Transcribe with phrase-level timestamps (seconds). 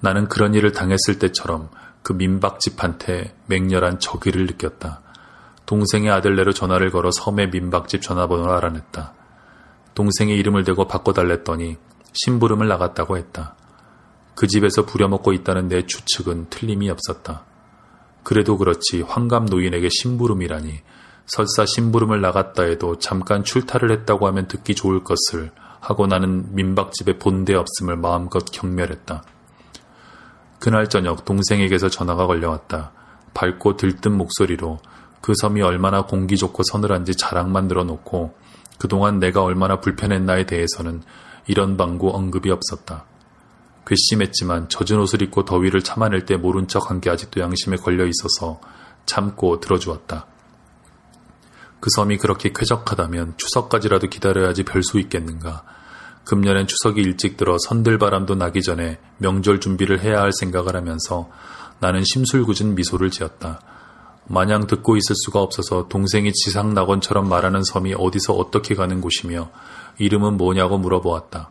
[0.00, 1.70] 나는 그런 일을 당했을 때처럼
[2.02, 5.02] 그 민박집한테 맹렬한 적의를 느꼈다.
[5.66, 9.14] 동생의 아들네로 전화를 걸어 섬의 민박집 전화번호를 알아냈다.
[9.94, 11.76] 동생의 이름을 대고 바꿔달랬더니
[12.12, 13.56] 심부름을 나갔다고 했다.
[14.34, 17.44] 그 집에서 부려먹고 있다는 내 추측은 틀림이 없었다.
[18.22, 20.80] 그래도 그렇지 환갑 노인에게 심부름이라니
[21.26, 25.50] 설사 심부름을 나갔다 해도 잠깐 출타를 했다고 하면 듣기 좋을 것을
[25.80, 29.22] 하고 나는 민박집에 본데 없음을 마음껏 경멸했다.
[30.66, 32.90] 그날 저녁 동생에게서 전화가 걸려왔다.
[33.34, 34.80] 밝고 들뜬 목소리로
[35.20, 38.34] 그 섬이 얼마나 공기 좋고 서늘한지 자랑만 늘어놓고
[38.76, 41.04] 그동안 내가 얼마나 불편했나에 대해서는
[41.46, 43.04] 이런 방구 언급이 없었다.
[43.86, 48.60] 괘씸했지만 젖은 옷을 입고 더위를 참아낼 때 모른 척한 게 아직도 양심에 걸려 있어서
[49.06, 50.26] 참고 들어주었다.
[51.78, 55.62] 그 섬이 그렇게 쾌적하다면 추석까지라도 기다려야지 별 수 있겠는가.
[56.26, 61.30] 금년엔 추석이 일찍 들어 선들바람도 나기 전에 명절 준비를 해야 할 생각을 하면서
[61.78, 63.60] 나는 심술궂은 미소를 지었다.
[64.24, 69.50] 마냥 듣고 있을 수가 없어서 동생이 지상 낙원처럼 말하는 섬이 어디서 어떻게 가는 곳이며
[69.98, 71.50] 이름은 뭐냐고 물어보았다.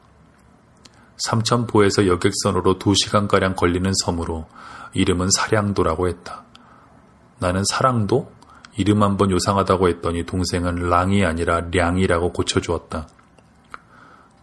[1.18, 4.46] 삼천포에서 여객선으로 두시간가량 걸리는 섬으로
[4.94, 6.44] 이름은 사량도라고 했다.
[7.40, 8.30] 나는 사랑도?
[8.76, 13.08] 이름 한번 요상하다고 했더니 동생은 랑이 아니라 량이라고 고쳐주었다.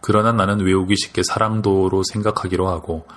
[0.05, 3.07] 그러나 나는 외우기 쉽게 사랑도로 생각하기로 하고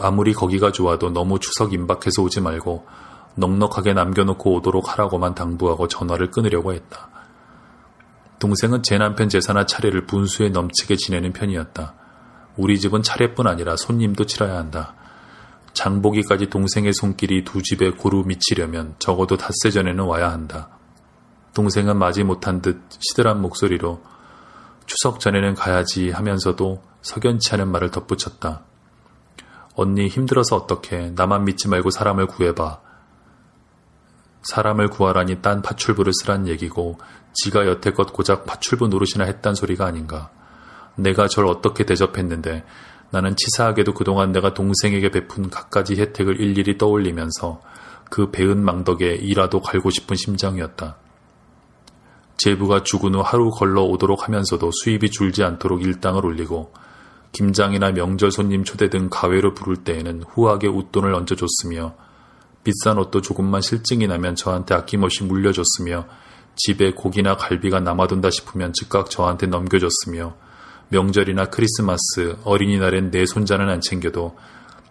[0.00, 2.86] 아무리 거기가 좋아도 너무 추석 임박해서 오지 말고
[3.34, 7.08] 넉넉하게 남겨놓고 오도록 하라고만 당부하고 전화를 끊으려고 했다.
[8.38, 11.94] 동생은 제 남편 제사나 차례를 분수에 넘치게 지내는 편이었다.
[12.56, 14.94] 우리 집은 차례뿐 아니라 손님도 치러야 한다.
[15.72, 20.68] 장보기까지 동생의 손길이 두 집에 고루 미치려면 적어도 닷새 전에는 와야 한다.
[21.54, 24.00] 동생은 마지 못한 듯 시들한 목소리로
[24.90, 28.64] 추석 전에는 가야지 하면서도 석연치 않은 말을 덧붙였다.
[29.76, 32.80] 언니 힘들어서 어떻게 나만 믿지 말고 사람을 구해봐.
[34.42, 36.98] 사람을 구하라니 딴 파출부를 쓰란 얘기고
[37.34, 40.30] 지가 여태껏 고작 파출부 노릇이나 했단 소리가 아닌가.
[40.96, 42.64] 내가 절 어떻게 대접했는데
[43.10, 47.62] 나는 치사하게도 그동안 내가 동생에게 베푼 갖가지 혜택을 일일이 떠올리면서
[48.10, 50.96] 그 배은 망덕에 이라도 갈고 싶은 심정이었다.
[52.42, 56.72] 제부가 죽은 후 하루 걸러 오도록 하면서도 수입이 줄지 않도록 일당을 올리고
[57.32, 61.94] 김장이나 명절 손님 초대 등 가외로 부를 때에는 후하게 웃돈을 얹어줬으며
[62.64, 66.06] 비싼 옷도 조금만 실증이 나면 저한테 아낌없이 물려줬으며
[66.56, 70.34] 집에 고기나 갈비가 남아돈다 싶으면 즉각 저한테 넘겨줬으며
[70.88, 74.36] 명절이나 크리스마스, 어린이날엔 내 손자는 안 챙겨도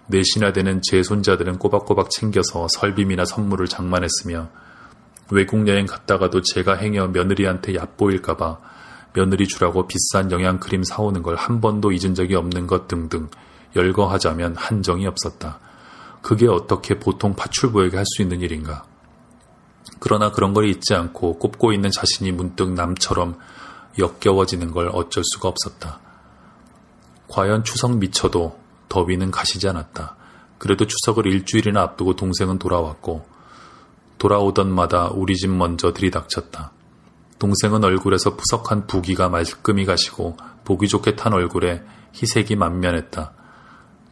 [0.07, 4.49] 넷이나 되는 제 손자들은 꼬박꼬박 챙겨서 설빔이나 선물을 장만했으며
[5.31, 8.57] 외국 여행 갔다가도 제가 행여 며느리한테 얕보일까봐
[9.13, 13.29] 며느리 주라고 비싼 영양 크림 사오는 걸 한 번도 잊은 적이 없는 것 등등
[13.75, 15.59] 열거하자면 한정이 없었다.
[16.21, 18.83] 그게 어떻게 보통 파출부에게 할 수 있는 일인가?
[19.99, 23.37] 그러나 그런 걸 잊지 않고 꼽고 있는 자신이 문득 남처럼
[23.97, 25.99] 역겨워지는 걸 어쩔 수가 없었다.
[27.27, 28.57] 과연 추석 미쳐도
[28.89, 30.15] 더위는 가시지 않았다.
[30.57, 33.25] 그래도 추석을 일주일이나 앞두고 동생은 돌아왔고
[34.19, 36.71] 돌아오던 마다 우리 집 먼저 들이닥쳤다.
[37.39, 41.81] 동생은 얼굴에서 푸석한 부기가 말끔히 가시고 보기 좋게 탄 얼굴에
[42.13, 43.31] 희색이 만면했다.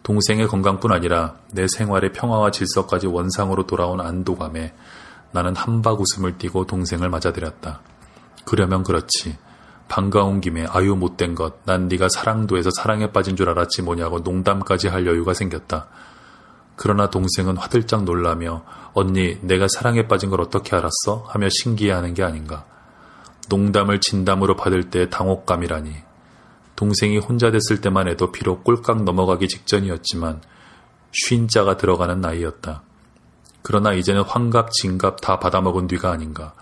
[0.04, 4.74] 동생의 건강뿐 아니라 내 생활의 평화와 질서까지 원상으로 돌아온 안도감에
[5.32, 7.82] 나는 한박 웃음을 띠고 동생을 맞아들였다.
[8.46, 9.38] 그러면 그렇지.
[9.90, 15.06] 반가운 김에 아유 못된 것, 난 네가 사랑도에서 사랑에 빠진 줄 알았지 뭐냐고 농담까지 할
[15.06, 15.88] 여유가 생겼다.
[16.78, 21.26] 그러나 동생은 화들짝 놀라며 언니 내가 사랑에 빠진 걸 어떻게 알았어?
[21.28, 22.66] 하며 신기해하는 게 아닌가.
[23.50, 25.92] 농담을 진담으로 받을 때 당혹감이라니.
[26.76, 30.42] 동생이 혼자 됐을 때만 해도 비록 꼴깍 넘어가기 직전이었지만
[31.12, 32.84] 쉰자가 들어가는 나이였다.
[33.64, 36.54] 그러나 이제는 환갑, 진갑 다 받아먹은 뒤가 아닌가.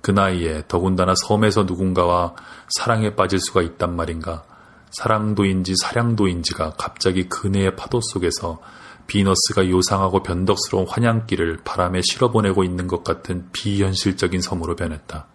[0.00, 2.34] 그 나이에 더군다나 섬에서 누군가와
[2.68, 4.44] 사랑에 빠질 수가 있단 말인가.
[4.92, 8.60] 사랑도인지 사량도인지가 갑자기 그네의 파도 속에서
[9.06, 15.26] 비너스가 요상하고 변덕스러운 환양기를 바람에 실어보내고 있는 것 같은 비현실적인 섬으로 변했다.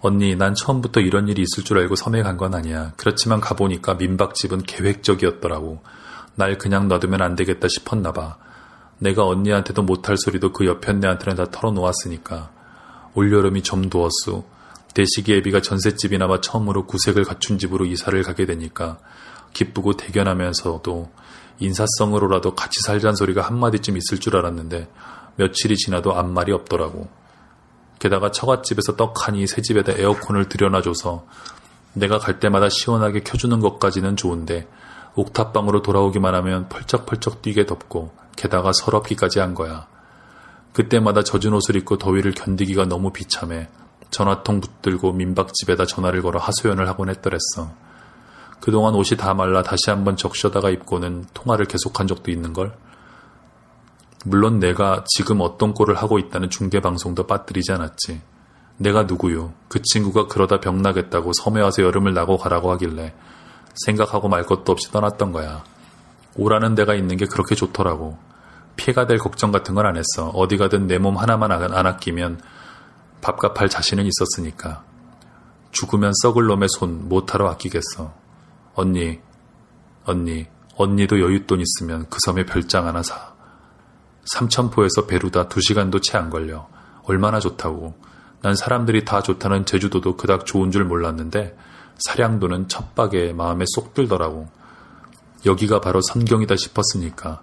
[0.00, 2.92] 언니, 난 처음부터 이런 일이 있을 줄 알고 섬에 간 건 아니야.
[2.96, 5.82] 그렇지만 가보니까 민박집은 계획적이었더라고.
[6.34, 8.36] 날 그냥 놔두면 안 되겠다 싶었나 봐.
[8.98, 12.50] 내가 언니한테도 못할 소리도 그 옆편네한테는 다 털어놓았으니까.
[13.14, 14.44] 올여름이 좀 도었수.
[14.92, 18.98] 대시기 애비가 전셋집이나마 처음으로 구색을 갖춘 집으로 이사를 가게 되니까
[19.54, 21.10] 기쁘고 대견하면서도
[21.60, 24.90] 인사성으로라도 같이 살자는 소리가 한마디쯤 있을 줄 알았는데
[25.36, 27.08] 며칠이 지나도 아무 말이 없더라고.
[27.98, 31.26] 게다가 처갓집에서 떡하니 새 집에다 에어컨을 들여놔줘서
[31.94, 34.68] 내가 갈 때마다 시원하게 켜주는 것까지는 좋은데
[35.14, 39.86] 옥탑방으로 돌아오기만 하면 펄쩍펄쩍 뛰게 덥고 게다가 서럽기까지 한 거야.
[40.72, 43.68] 그때마다 젖은 옷을 입고 더위를 견디기가 너무 비참해
[44.10, 47.70] 전화통 붙들고 민박집에다 전화를 걸어 하소연을 하곤 했더랬어.
[48.64, 52.74] 그동안 옷이 다 말라 다시 한번 적셔다가 입고는 통화를 계속한 적도 있는걸.
[54.24, 58.22] 물론 내가 지금 어떤 꼴을 하고 있다는 중계방송도 빠뜨리지 않았지.
[58.78, 59.52] 내가 누구요?
[59.68, 63.12] 그 친구가 그러다 병나겠다고 섬에 와서 여름을 나고 가라고 하길래
[63.84, 65.62] 생각하고 말 것도 없이 떠났던 거야.
[66.34, 68.16] 오라는 데가 있는 게 그렇게 좋더라고.
[68.76, 70.30] 피해가 될 걱정 같은 건 안 했어.
[70.30, 72.40] 어디 가든 내 몸 하나만 안 아끼면
[73.20, 74.84] 밥값 할 자신은 있었으니까.
[75.70, 78.23] 죽으면 썩을 놈의 손 못하러 아끼겠어.
[78.74, 79.20] 언니,
[80.04, 83.34] 언니, 언니도 여윳돈 있으면 그 섬에 별장 하나 사.
[84.24, 86.68] 삼천포에서 베루다 두 시간도 채 안 걸려.
[87.04, 87.94] 얼마나 좋다고.
[88.42, 91.56] 난 사람들이 다 좋다는 제주도도 그닥 좋은 줄 몰랐는데
[91.98, 94.48] 사량도는 첫박에 마음에 쏙 들더라고.
[95.46, 97.42] 여기가 바로 선경이다 싶었으니까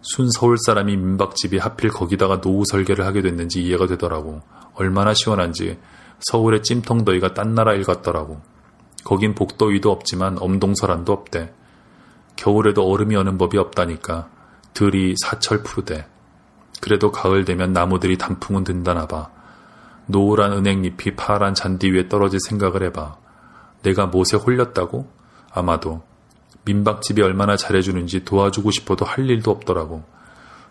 [0.00, 4.42] 순 서울 사람이 민박집이 하필 거기다가 노후 설계를 하게 됐는지 이해가 되더라고.
[4.74, 5.78] 얼마나 시원한지
[6.20, 8.40] 서울의 찜통더위가 딴 나라 일 같더라고.
[9.04, 11.52] 거긴 복더위도 없지만 엄동설한도 없대.
[12.36, 14.28] 겨울에도 얼음이 어는 법이 없다니까.
[14.74, 16.06] 들이 사철 푸르대.
[16.80, 19.30] 그래도 가을 되면 나무들이 단풍은 든다나 봐.
[20.06, 23.16] 노란 은행잎이 파란 잔디 위에 떨어질 생각을 해봐.
[23.82, 25.08] 내가 못에 홀렸다고?
[25.52, 26.02] 아마도.
[26.64, 30.04] 민박집이 얼마나 잘해주는지 도와주고 싶어도 할 일도 없더라고.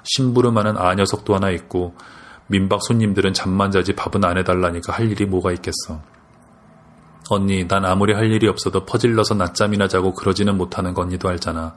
[0.03, 1.95] 심부름하는 아 녀석도 하나 있고
[2.47, 6.01] 민박 손님들은 잠만 자지 밥은 안 해달라니까 할 일이 뭐가 있겠어.
[7.35, 11.75] 언니, 난 아무리 할 일이 없어도 퍼질러서 낮잠이나 자고 그러지는 못하는 거 언니도 알잖아.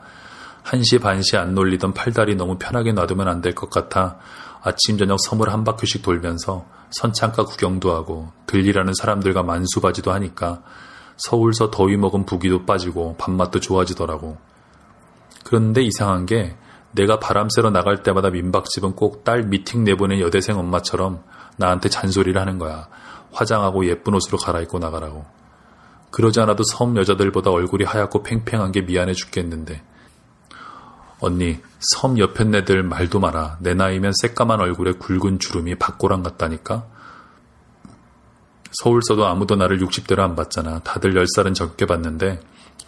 [0.63, 4.17] 한시 반시 안 놀리던 팔다리 너무 편하게 놔두면 안 될 것 같아
[4.63, 10.63] 아침 저녁 섬을 한 바퀴씩 돌면서 선창가 구경도 하고 들리라는 사람들과 만수바지도 하니까
[11.19, 14.39] 서울서 더위 먹은 부기도 빠지고 밥맛도 좋아지더라고.
[15.45, 16.57] 그런데 이상한 게
[16.93, 21.23] 내가 바람 쐬러 나갈 때마다 민박집은 꼭 딸 미팅 내보낸 여대생 엄마처럼
[21.59, 22.89] 나한테 잔소리를 하는 거야.
[23.33, 25.25] 화장하고 예쁜 옷으로 갈아입고 나가라고.
[26.15, 29.83] 그러지 않아도 섬 여자들보다 얼굴이 하얗고 팽팽한 게 미안해 죽겠는데
[31.19, 33.57] 언니, 섬 옆에 네들 말도 마라.
[33.61, 36.87] 내 나이면 새까만 얼굴에 굵은 주름이 박고랑 같다니까?
[38.71, 40.81] 서울서도 아무도 나를 60대로 안 봤잖아.
[40.85, 42.39] 다들 10살은 적게 봤는데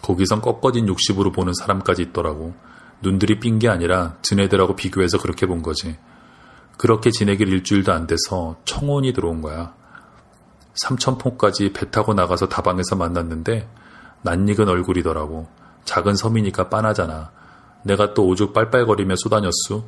[0.01, 2.55] 거기선 꺾어진 60으로 보는 사람까지 있더라고.
[3.01, 5.97] 눈들이 삔 게 아니라 드네들하고 비교해서 그렇게 본 거지.
[6.77, 9.73] 그렇게 지내길 일주일도 안 돼서 청혼이 들어온 거야.
[10.77, 13.67] 삼천포까지 배 타고 나가서 다방에서 만났는데
[14.21, 15.47] 낯익은 얼굴이더라고.
[15.85, 17.31] 작은 섬이니까 빤하잖아.
[17.83, 19.83] 내가 또 오죽 빨빨거리며 쏘다녔수.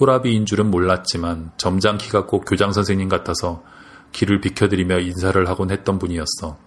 [0.00, 3.62] 호라비인 줄은 몰랐지만 점장 키가 꼭 교장 선생님 같아서
[4.12, 6.58] 길을 비켜드리며 인사를 하곤 했던 분이었어.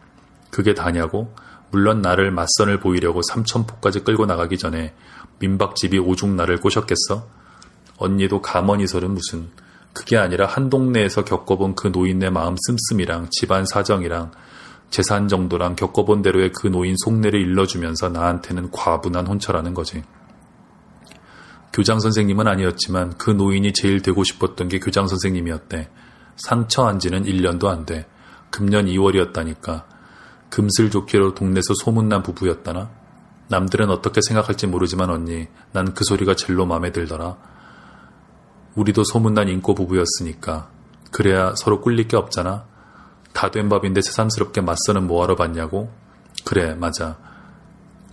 [0.49, 1.33] 그게 다냐고?
[1.69, 4.93] 물론 나를 맞선을 보이려고 삼천포까지 끌고 나가기 전에
[5.39, 7.27] 민박집이 오죽 나를 꼬셨겠어?
[7.97, 9.49] 언니도 가머니설은 무슨
[9.97, 14.31] 그게 아니라 한 동네에서 겪어본 그 노인네 마음 씀씀이랑 집안 사정이랑
[14.91, 20.03] 재산 정도랑 겪어본 대로의 그 노인 속내를 일러주면서 나한테는 과분한 혼처라는 거지.
[21.73, 25.89] 교장 선생님은 아니었지만 그 노인이 제일 되고 싶었던 게 교장 선생님이었대.
[26.35, 28.05] 상처한 지는 1년도 안 돼.
[28.51, 29.85] 금년 2월이었다니까.
[30.51, 32.91] 금슬 좋기로 동네에서 소문난 부부였다나?
[33.49, 37.56] 남들은 어떻게 생각할지 모르지만 언니, 난 그 소리가 젤로 마음에 들더라.
[38.77, 40.69] 우리도 소문난 인꼬 부부였으니까.
[41.11, 42.65] 그래야 서로 꿀릴 게 없잖아.
[43.33, 45.91] 다 된 밥인데 새삼스럽게 맞서는 뭐하러 봤냐고?
[46.45, 47.17] 그래, 맞아.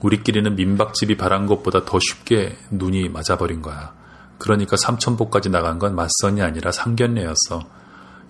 [0.00, 3.94] 우리끼리는 민박집이 바란 것보다 더 쉽게 눈이 맞아버린 거야.
[4.38, 7.62] 그러니까 삼천포까지 나간 건 맞선이 아니라 상견례였어.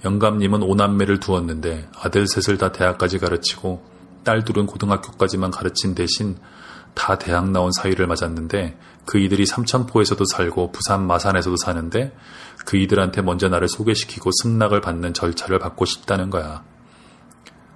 [0.05, 3.83] 영감님은 오남매를 두었는데 아들 셋을 다 대학까지 가르치고
[4.23, 6.37] 딸 둘은 고등학교까지만 가르친 대신
[6.95, 12.17] 다 대학 나온 사위를 맞았는데 그 이들이 삼천포에서도 살고 부산 마산에서도 사는데
[12.65, 16.65] 그 이들한테 먼저 나를 소개시키고 승낙을 받는 절차를 받고 싶다는 거야.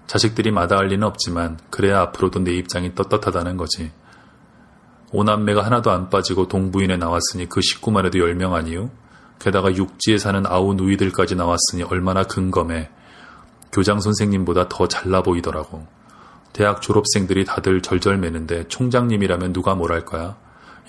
[0.07, 3.93] 자식들이 마다할 리는 없지만 그래야 앞으로도 내 입장이 떳떳하다는 거지.
[5.13, 8.91] 오남매가 하나도 안 빠지고 동부인에 나왔으니 그 식구만 해도 10명 아니요?
[9.39, 12.91] 게다가 육지에 사는 아우 누이들까지 나왔으니 얼마나 근검해.
[13.71, 15.87] 교장 선생님보다 더 잘나 보이더라고.
[16.53, 20.37] 대학 졸업생들이 다들 절절매는데 총장님이라면 누가 뭘할 거야?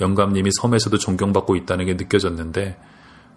[0.01, 2.79] 영감님이 섬에서도 존경받고 있다는 게 느껴졌는데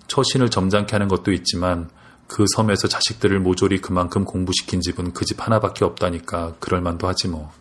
[0.07, 1.90] 처신을 점잖게 하는 것도 있지만
[2.28, 7.52] 그 섬에서 자식들을 모조리 그만큼 공부시킨 집은 그 집 하나밖에 없다니까 그럴만도 하지 뭐.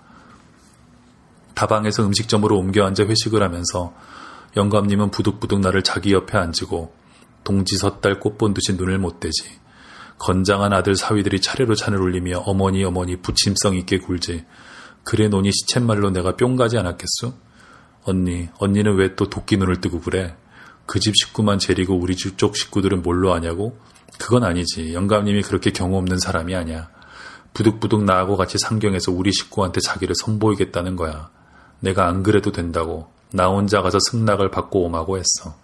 [1.56, 3.94] 다방에서 음식점으로 옮겨 앉아 회식을 하면서
[4.56, 6.94] 영감님은 부득부득 나를 자기 옆에 앉고
[7.44, 9.60] 동지 섣달 꽃본 듯이 눈을 못 떼지.
[10.20, 14.46] 건장한 아들 사위들이 차례로 잔을 올리며 어머니 어머니 부침성 있게 굴지.
[15.04, 17.34] 그래 놓니 시쳇말로 내가 뿅 가지 않았겠소?
[18.04, 20.36] 언니, 언니는 왜 또 도끼 눈을 뜨고 그래?
[20.86, 23.78] 그 집 식구만 재리고 우리 집 쪽 식구들은 뭘로 아냐고?
[24.20, 24.94] 그건 아니지.
[24.94, 26.90] 영감님이 그렇게 경우 없는 사람이 아니야.
[27.54, 31.30] 부득부득 나하고 같이 상경해서 우리 식구한테 자기를 선보이겠다는 거야.
[31.80, 35.56] 내가 안 그래도 된다고 나 혼자 가서 승낙을 받고 오마고 했어.